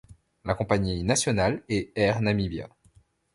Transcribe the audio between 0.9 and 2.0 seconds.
nationale est